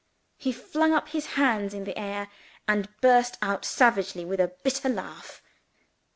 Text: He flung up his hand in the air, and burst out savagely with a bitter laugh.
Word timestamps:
He 0.39 0.51
flung 0.51 0.93
up 0.93 1.09
his 1.09 1.27
hand 1.37 1.75
in 1.75 1.83
the 1.83 1.95
air, 1.95 2.29
and 2.67 2.89
burst 3.01 3.37
out 3.39 3.63
savagely 3.63 4.25
with 4.25 4.39
a 4.39 4.55
bitter 4.63 4.89
laugh. 4.89 5.43